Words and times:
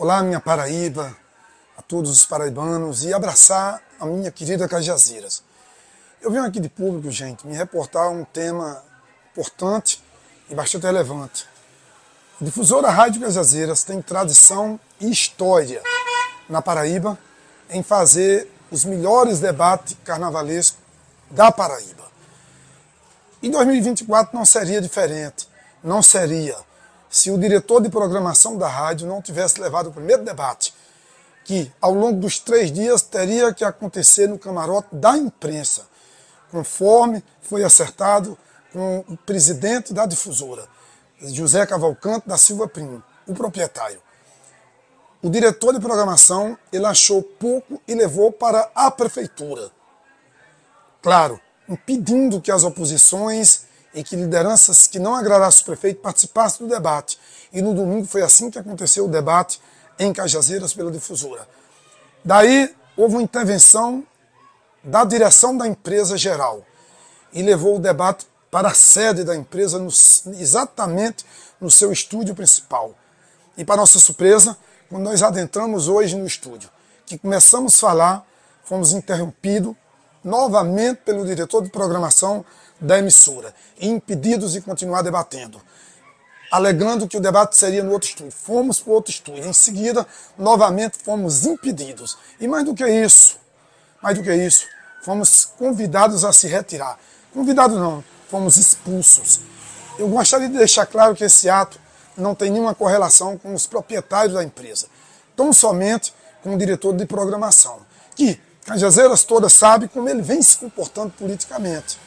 Olá, 0.00 0.22
minha 0.22 0.38
Paraíba, 0.38 1.12
a 1.76 1.82
todos 1.82 2.08
os 2.12 2.24
paraibanos 2.24 3.02
e 3.02 3.12
abraçar 3.12 3.82
a 3.98 4.06
minha 4.06 4.30
querida 4.30 4.68
Cajazeiras. 4.68 5.42
Eu 6.22 6.30
venho 6.30 6.44
aqui 6.44 6.60
de 6.60 6.68
público, 6.68 7.10
gente, 7.10 7.44
me 7.44 7.56
reportar 7.56 8.08
um 8.08 8.24
tema 8.24 8.80
importante 9.32 10.00
e 10.48 10.54
bastante 10.54 10.84
relevante. 10.84 11.48
A 12.40 12.44
difusora 12.44 12.90
Rádio 12.90 13.22
Cajazeiras 13.22 13.82
tem 13.82 14.00
tradição 14.00 14.78
e 15.00 15.10
história 15.10 15.82
na 16.48 16.62
Paraíba 16.62 17.18
em 17.68 17.82
fazer 17.82 18.48
os 18.70 18.84
melhores 18.84 19.40
debates 19.40 19.96
carnavalescos 20.04 20.78
da 21.28 21.50
Paraíba. 21.50 22.04
Em 23.42 23.50
2024 23.50 24.32
não 24.32 24.44
seria 24.44 24.80
diferente, 24.80 25.48
não 25.82 26.04
seria 26.04 26.56
se 27.18 27.30
o 27.32 27.38
diretor 27.38 27.82
de 27.82 27.88
programação 27.88 28.56
da 28.56 28.68
rádio 28.68 29.06
não 29.06 29.20
tivesse 29.20 29.60
levado 29.60 29.88
o 29.88 29.92
primeiro 29.92 30.24
debate, 30.24 30.72
que 31.44 31.72
ao 31.80 31.92
longo 31.92 32.20
dos 32.20 32.38
três 32.38 32.70
dias 32.70 33.02
teria 33.02 33.52
que 33.52 33.64
acontecer 33.64 34.28
no 34.28 34.38
camarote 34.38 34.88
da 34.92 35.16
imprensa, 35.16 35.86
conforme 36.50 37.24
foi 37.42 37.64
acertado 37.64 38.38
com 38.72 39.04
o 39.08 39.16
presidente 39.16 39.92
da 39.92 40.06
difusora, 40.06 40.68
José 41.20 41.66
Cavalcante 41.66 42.28
da 42.28 42.38
Silva 42.38 42.68
Primo, 42.68 43.02
o 43.26 43.34
proprietário. 43.34 44.00
O 45.20 45.28
diretor 45.28 45.74
de 45.74 45.80
programação 45.80 46.56
ele 46.72 46.86
achou 46.86 47.20
pouco 47.20 47.82
e 47.88 47.94
levou 47.94 48.30
para 48.30 48.70
a 48.74 48.88
prefeitura. 48.90 49.72
Claro, 51.02 51.40
impedindo 51.68 52.40
que 52.40 52.52
as 52.52 52.62
oposições 52.62 53.66
e 53.94 54.02
que 54.02 54.16
lideranças 54.16 54.86
que 54.86 54.98
não 54.98 55.14
agradassem 55.14 55.62
o 55.62 55.64
prefeito 55.66 56.00
participassem 56.00 56.66
do 56.66 56.72
debate. 56.72 57.18
E 57.52 57.62
no 57.62 57.74
domingo 57.74 58.06
foi 58.06 58.22
assim 58.22 58.50
que 58.50 58.58
aconteceu 58.58 59.06
o 59.06 59.08
debate 59.08 59.60
em 59.98 60.12
Cajazeiras 60.12 60.72
pela 60.72 60.90
difusora. 60.90 61.48
Daí 62.24 62.74
houve 62.96 63.14
uma 63.14 63.22
intervenção 63.22 64.04
da 64.82 65.04
direção 65.04 65.56
da 65.56 65.66
empresa 65.66 66.16
geral 66.16 66.64
e 67.32 67.42
levou 67.42 67.76
o 67.76 67.78
debate 67.78 68.26
para 68.50 68.68
a 68.68 68.74
sede 68.74 69.24
da 69.24 69.36
empresa, 69.36 69.78
no, 69.78 69.88
exatamente 70.38 71.24
no 71.60 71.70
seu 71.70 71.92
estúdio 71.92 72.34
principal. 72.34 72.94
E 73.56 73.64
para 73.64 73.76
nossa 73.76 73.98
surpresa, 73.98 74.56
quando 74.88 75.04
nós 75.04 75.22
adentramos 75.22 75.88
hoje 75.88 76.16
no 76.16 76.26
estúdio, 76.26 76.70
que 77.04 77.18
começamos 77.18 77.74
a 77.74 77.78
falar, 77.78 78.26
fomos 78.64 78.92
interrompidos 78.92 79.74
novamente 80.22 80.98
pelo 81.04 81.24
diretor 81.24 81.62
de 81.62 81.70
programação 81.70 82.44
da 82.80 82.98
emissora, 82.98 83.54
impedidos 83.80 84.52
de 84.52 84.60
continuar 84.60 85.02
debatendo, 85.02 85.60
alegando 86.50 87.08
que 87.08 87.16
o 87.16 87.20
debate 87.20 87.56
seria 87.56 87.82
no 87.82 87.92
outro 87.92 88.08
estúdio. 88.08 88.32
Fomos 88.32 88.80
para 88.80 88.90
o 88.90 88.94
outro 88.94 89.10
estúdio. 89.10 89.44
Em 89.44 89.52
seguida, 89.52 90.06
novamente 90.36 90.96
fomos 90.98 91.44
impedidos. 91.44 92.16
E 92.40 92.46
mais 92.46 92.64
do 92.64 92.74
que 92.74 92.86
isso, 92.86 93.36
mais 94.02 94.16
do 94.16 94.22
que 94.22 94.32
isso, 94.32 94.66
fomos 95.02 95.44
convidados 95.44 96.24
a 96.24 96.32
se 96.32 96.46
retirar. 96.46 96.98
Convidados 97.32 97.76
não, 97.76 98.02
fomos 98.28 98.56
expulsos. 98.56 99.40
Eu 99.98 100.08
gostaria 100.08 100.48
de 100.48 100.56
deixar 100.56 100.86
claro 100.86 101.14
que 101.14 101.24
esse 101.24 101.50
ato 101.50 101.78
não 102.16 102.34
tem 102.34 102.50
nenhuma 102.50 102.74
correlação 102.74 103.36
com 103.36 103.54
os 103.54 103.66
proprietários 103.66 104.34
da 104.34 104.42
empresa, 104.42 104.86
tão 105.36 105.52
somente 105.52 106.12
com 106.42 106.54
o 106.54 106.58
diretor 106.58 106.94
de 106.94 107.06
programação, 107.06 107.80
que 108.14 108.40
Cajazeiras 108.68 109.24
todas 109.24 109.54
sabe 109.54 109.88
como 109.88 110.10
ele 110.10 110.20
vem 110.20 110.42
se 110.42 110.58
comportando 110.58 111.10
politicamente. 111.18 111.98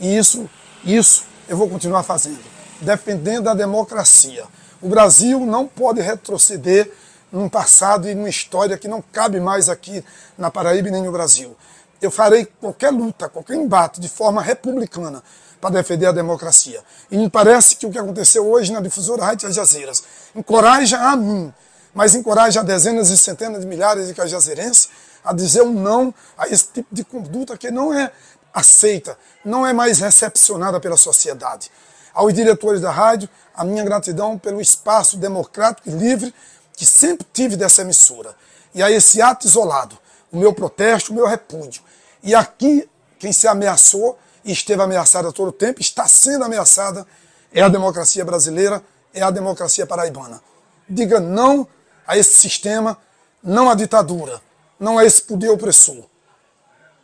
E 0.00 0.16
isso, 0.16 0.48
isso 0.82 1.24
eu 1.46 1.58
vou 1.58 1.68
continuar 1.68 2.02
fazendo, 2.04 2.40
defendendo 2.80 3.50
a 3.50 3.54
democracia. 3.54 4.44
O 4.80 4.88
Brasil 4.88 5.40
não 5.40 5.66
pode 5.66 6.00
retroceder 6.00 6.90
num 7.30 7.50
passado 7.50 8.08
e 8.08 8.14
numa 8.14 8.30
história 8.30 8.78
que 8.78 8.88
não 8.88 9.02
cabe 9.02 9.40
mais 9.40 9.68
aqui 9.68 10.02
na 10.38 10.50
Paraíba 10.50 10.88
nem 10.88 11.02
no 11.02 11.12
Brasil. 11.12 11.54
Eu 12.00 12.10
farei 12.10 12.46
qualquer 12.46 12.90
luta, 12.90 13.28
qualquer 13.28 13.56
embate 13.56 14.00
de 14.00 14.08
forma 14.08 14.40
republicana 14.40 15.22
para 15.60 15.68
defender 15.68 16.06
a 16.06 16.12
democracia. 16.12 16.82
E 17.10 17.18
me 17.18 17.28
parece 17.28 17.76
que 17.76 17.84
o 17.84 17.90
que 17.90 17.98
aconteceu 17.98 18.48
hoje 18.48 18.72
na 18.72 18.80
difusora 18.80 19.22
Rádio 19.22 19.48
Cajazeiras 19.48 20.02
encoraja 20.34 20.98
a 20.98 21.14
mim, 21.14 21.52
mas 21.94 22.14
encoraja 22.14 22.60
a 22.60 22.62
dezenas 22.62 23.10
e 23.10 23.18
centenas 23.18 23.60
de 23.60 23.66
milhares 23.66 24.06
de 24.06 24.14
cajazeirenses 24.14 24.88
a 25.26 25.32
dizer 25.32 25.62
um 25.62 25.72
não 25.72 26.14
a 26.38 26.48
esse 26.48 26.68
tipo 26.68 26.94
de 26.94 27.04
conduta 27.04 27.58
que 27.58 27.70
não 27.70 27.92
é 27.92 28.12
aceita, 28.54 29.18
não 29.44 29.66
é 29.66 29.72
mais 29.72 29.98
recepcionada 29.98 30.80
pela 30.80 30.96
sociedade. 30.96 31.70
Aos 32.14 32.32
diretores 32.32 32.80
da 32.80 32.90
rádio, 32.90 33.28
a 33.54 33.64
minha 33.64 33.84
gratidão 33.84 34.38
pelo 34.38 34.60
espaço 34.60 35.18
democrático 35.18 35.88
e 35.88 35.92
livre 35.92 36.32
que 36.74 36.86
sempre 36.86 37.26
tive 37.32 37.56
dessa 37.56 37.82
emissora. 37.82 38.34
E 38.74 38.82
a 38.82 38.90
esse 38.90 39.20
ato 39.20 39.46
isolado, 39.46 39.98
o 40.30 40.38
meu 40.38 40.54
protesto, 40.54 41.12
o 41.12 41.14
meu 41.14 41.26
repúdio. 41.26 41.82
E 42.22 42.34
aqui, 42.34 42.88
quem 43.18 43.32
se 43.32 43.48
ameaçou 43.48 44.18
e 44.44 44.52
esteve 44.52 44.80
ameaçada 44.80 45.32
todo 45.32 45.48
o 45.48 45.52
tempo, 45.52 45.80
está 45.80 46.06
sendo 46.06 46.44
ameaçada, 46.44 47.06
é 47.52 47.62
a 47.62 47.68
democracia 47.68 48.24
brasileira, 48.24 48.82
é 49.12 49.22
a 49.22 49.30
democracia 49.30 49.86
paraibana. 49.86 50.40
Diga 50.88 51.18
não 51.18 51.66
a 52.06 52.16
esse 52.16 52.36
sistema, 52.36 52.96
não 53.42 53.68
à 53.68 53.74
ditadura, 53.74 54.40
não 54.78 54.98
a 54.98 55.04
esse 55.04 55.22
poder 55.22 55.48
opressor. 55.50 56.04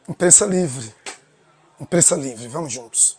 Imprensa 0.08 0.44
livre. 0.44 0.94
Imprensa 1.80 2.14
livre, 2.14 2.48
vamos 2.48 2.72
juntos. 2.72 3.18